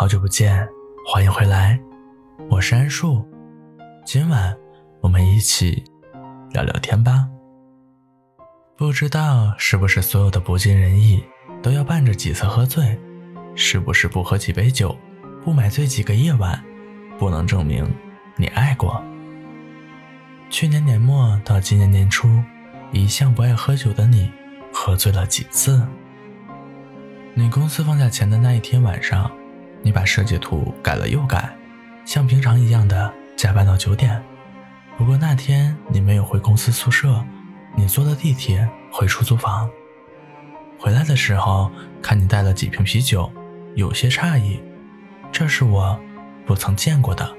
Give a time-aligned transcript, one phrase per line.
[0.00, 0.66] 好久不见，
[1.06, 1.78] 欢迎回来，
[2.48, 3.22] 我是安树。
[4.02, 4.56] 今晚
[5.02, 5.84] 我们一起
[6.52, 7.28] 聊聊天吧。
[8.78, 11.22] 不知道是不是所有的不尽人意
[11.62, 12.98] 都要伴着几次喝醉？
[13.54, 14.96] 是不是不喝几杯酒，
[15.44, 16.58] 不买醉几个夜晚，
[17.18, 17.86] 不能证明
[18.36, 19.04] 你爱过？
[20.48, 22.42] 去年年末到今年年初，
[22.90, 24.32] 一向不爱喝酒的你，
[24.72, 25.86] 喝醉了几次？
[27.34, 29.30] 你公司放假前的那一天晚上。
[29.82, 31.54] 你把设计图改了又改，
[32.04, 34.22] 像平常一样的加班到九点。
[34.98, 37.24] 不过那天你没有回公司宿舍，
[37.74, 39.70] 你坐了地铁回出租房。
[40.78, 41.70] 回来的时候
[42.02, 43.30] 看你带了几瓶啤酒，
[43.74, 44.60] 有些诧异，
[45.30, 45.98] 这是我
[46.46, 47.30] 不曾见过的。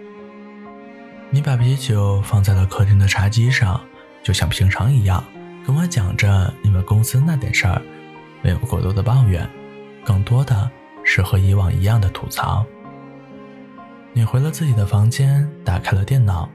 [1.30, 3.80] 你把啤酒放在了客厅的茶几上，
[4.24, 5.24] 就像平常一样
[5.66, 7.82] 跟我讲着你们公司那点事儿，
[8.42, 9.48] 没有过多的抱怨，
[10.04, 10.70] 更多的。
[11.14, 12.66] 是和以往一样的吐槽。
[14.14, 16.50] 你回了自己的房间，打开了电脑，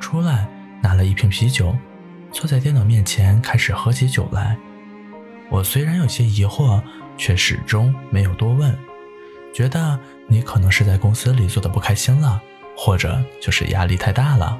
[0.00, 0.48] 出来
[0.82, 1.72] 拿了一瓶啤酒，
[2.32, 4.58] 坐在电脑面前开始喝起酒来。
[5.48, 6.82] 我虽然有些疑惑，
[7.16, 8.76] 却始终没有多问，
[9.54, 12.42] 觉得你可能是在公司里做的不开心了，
[12.76, 14.58] 或者就是压力太大了。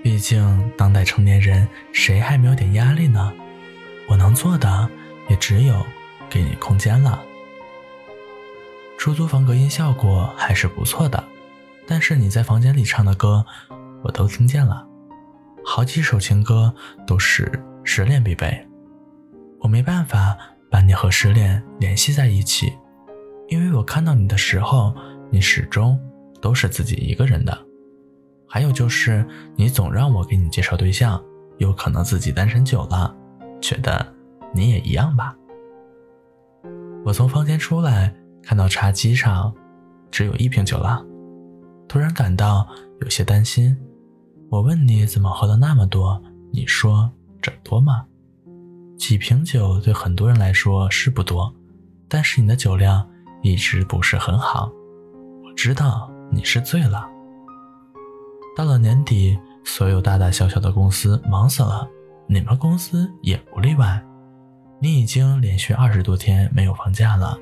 [0.00, 3.32] 毕竟当代成年人，谁还没有点压力呢？
[4.06, 4.88] 我能做的
[5.28, 5.84] 也只有
[6.30, 7.20] 给你空间了。
[9.02, 11.24] 出租房隔音效果还是不错的，
[11.88, 13.44] 但是你在房间里唱的歌，
[14.00, 14.86] 我都听见了，
[15.64, 16.72] 好几首情歌
[17.04, 17.50] 都是
[17.82, 18.64] 失恋必备。
[19.58, 20.38] 我没办法
[20.70, 22.72] 把你和失恋联系在一起，
[23.48, 24.94] 因为我看到你的时候，
[25.32, 25.98] 你始终
[26.40, 27.58] 都是自己一个人的。
[28.46, 31.20] 还有就是你总让我给你介绍对象，
[31.58, 33.12] 有可能自己单身久了，
[33.60, 34.14] 觉得
[34.54, 35.34] 你也一样吧。
[37.04, 38.14] 我从房间出来。
[38.42, 39.54] 看到茶几上
[40.10, 41.04] 只有一瓶酒了，
[41.88, 42.68] 突然感到
[43.00, 43.76] 有些担心。
[44.50, 46.22] 我问你怎么喝了那么多，
[46.52, 48.04] 你说这多吗？
[48.98, 51.54] 几瓶酒对很多人来说是不多，
[52.08, 53.08] 但是你的酒量
[53.42, 54.70] 一直不是很好。
[55.44, 57.08] 我知道你是醉了。
[58.54, 61.88] 到了年底，所有大大小小的公司忙死了，
[62.26, 64.02] 你们公司也不例外。
[64.80, 67.38] 你已经连续二十多天没有放假了。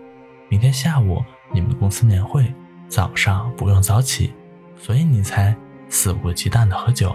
[0.50, 2.52] 明天下午你们公司年会，
[2.88, 4.34] 早上不用早起，
[4.76, 5.56] 所以你才
[5.88, 7.14] 肆无忌惮的喝酒。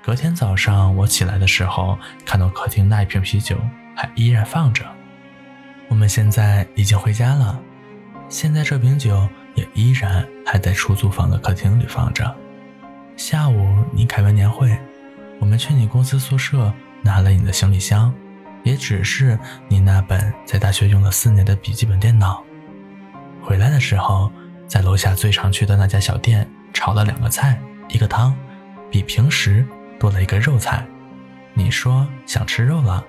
[0.00, 3.56] 隔天早上我起来的时候，看到客厅那一瓶啤酒
[3.96, 4.84] 还依然放着。
[5.88, 7.60] 我们现在已经回家了，
[8.28, 12.32] 现在这瓶酒也依然还在出租房的客厅里放着。
[13.16, 14.78] 下午你开完年会，
[15.40, 18.14] 我们去你公司宿舍拿了你的行李箱。
[18.64, 19.38] 也只是
[19.68, 22.42] 你那本在大学用了四年的笔记本电脑。
[23.40, 24.32] 回来的时候，
[24.66, 28.34] 在楼下最常去的那家小店炒了两个菜，一个汤，
[28.90, 29.64] 比平时
[30.00, 30.84] 多了一个肉菜。
[31.52, 33.04] 你说想吃肉了，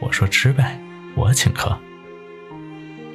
[0.00, 0.80] 我说吃呗，
[1.14, 1.78] 我请客。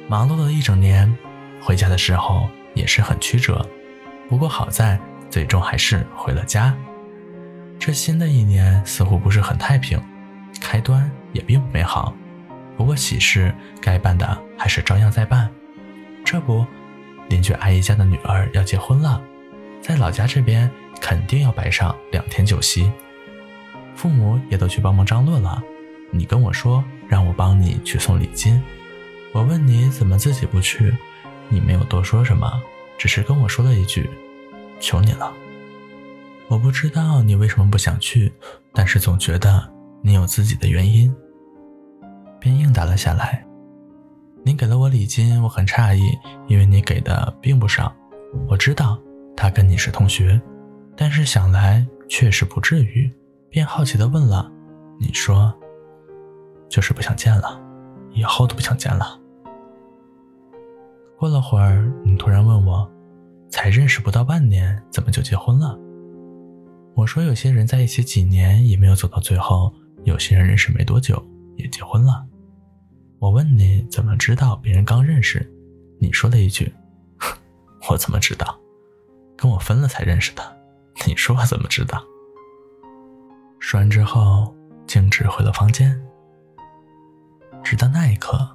[0.08, 1.12] 忙碌了一整年，
[1.60, 3.68] 回家的时候也是很曲折，
[4.28, 4.98] 不过好在
[5.28, 6.72] 最终还是回了家。
[7.80, 10.00] 这新的一年似乎不是很太平，
[10.60, 11.10] 开端。
[11.34, 12.14] 也并不美好，
[12.78, 15.50] 不过喜事该办的还是照样在办。
[16.24, 16.64] 这不，
[17.28, 19.22] 邻居阿姨家的女儿要结婚了，
[19.82, 20.70] 在老家这边
[21.02, 22.90] 肯定要摆上两天酒席，
[23.94, 25.62] 父母也都去帮忙张罗了。
[26.10, 28.62] 你跟我说让我帮你去送礼金，
[29.32, 30.96] 我问你怎么自己不去，
[31.48, 32.62] 你没有多说什么，
[32.96, 34.08] 只是跟我说了一句
[34.80, 35.32] ：“求你了。”
[36.48, 38.32] 我不知道你为什么不想去，
[38.72, 39.68] 但是总觉得
[40.02, 41.14] 你有自己的原因。
[42.44, 43.42] 便应答了下来。
[44.44, 46.02] 你给了我礼金，我很诧异，
[46.46, 47.90] 因为你给的并不少。
[48.46, 49.00] 我知道
[49.34, 50.38] 他跟你是同学，
[50.94, 53.10] 但是想来确实不至于，
[53.48, 54.52] 便好奇的问了
[55.00, 55.54] ：“你说，
[56.68, 57.58] 就是不想见了，
[58.12, 59.18] 以后都不想见了。”
[61.16, 62.86] 过了会儿，你突然问我
[63.48, 65.78] ：“才认识不到半年，怎么就结婚了？”
[66.94, 69.72] 我说：“有些人在一起几年也没有走到最后，
[70.02, 71.24] 有些人认识没多久
[71.56, 72.22] 也结婚了。”
[73.24, 75.50] 我问你怎么知道别人刚认识，
[75.98, 76.70] 你说了一句
[77.88, 78.60] ：“我怎么知道？
[79.34, 80.42] 跟我分了才认识的。”
[81.08, 82.04] 你说我怎么知道？
[83.58, 84.54] 说完之后，
[84.86, 85.98] 径直回了房间。
[87.62, 88.46] 直到那一刻，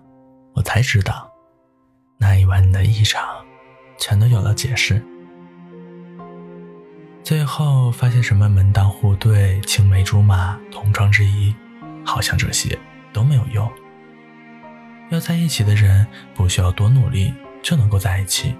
[0.53, 1.27] 我才知道，
[2.19, 3.23] 那一晚的异常，
[3.97, 5.03] 全都有了解释。
[7.23, 11.55] 最后发现什么门当户对、青梅竹马、同窗之谊，
[12.05, 12.77] 好像这些
[13.11, 13.67] 都没有用。
[15.09, 17.33] 要在一起的人，不需要多努力，
[17.63, 18.55] 就能够在一起。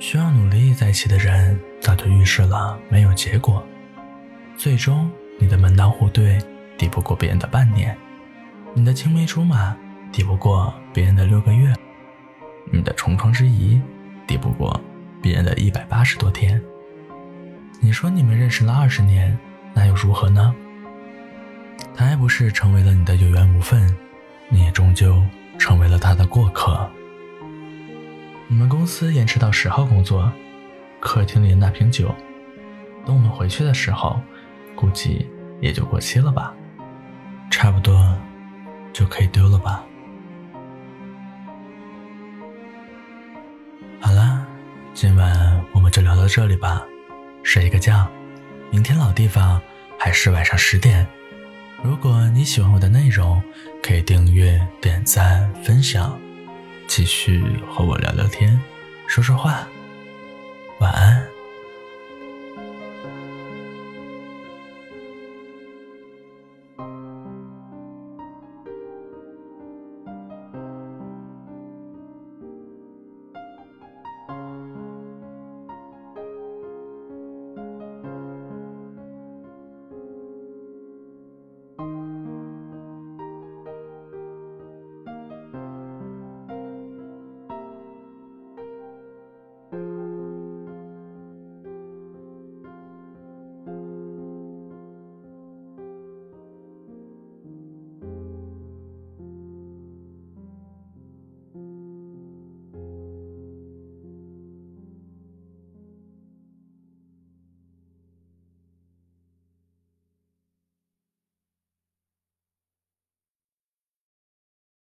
[0.00, 3.64] 需要努力在一起的人，早就预示了没有结果。
[4.56, 6.38] 最终，你的门当户对
[6.76, 7.96] 抵不过别人的半年，
[8.74, 9.76] 你的青梅竹马
[10.10, 11.72] 抵不过别人的六个月，
[12.72, 13.80] 你的重床之谊
[14.26, 14.78] 抵不过
[15.22, 16.60] 别人的一百八十多天。
[17.80, 19.38] 你说你们认识了二十年，
[19.72, 20.52] 那又如何呢？
[21.94, 23.94] 他还不是成为了你的有缘无分，
[24.48, 25.22] 你也终究
[25.58, 26.88] 成为了他的过客。
[28.48, 30.32] 你们公司延迟到十号工作，
[31.00, 32.14] 客厅里的那瓶酒，
[33.04, 34.20] 等我们回去的时候，
[34.74, 35.28] 估计
[35.60, 36.54] 也就过期了吧，
[37.50, 38.16] 差不多
[38.92, 39.84] 就可以丢了吧。
[44.00, 44.46] 好了，
[44.94, 46.86] 今晚我们就聊到这里吧。
[47.42, 48.06] 睡一个觉，
[48.70, 49.60] 明天老地方
[49.98, 51.06] 还是晚上十点。
[51.82, 53.42] 如果你喜欢我的内容，
[53.82, 56.18] 可以订阅、点赞、分享，
[56.86, 58.60] 继续和我聊聊天，
[59.06, 59.66] 说说话。
[60.78, 61.35] 晚安。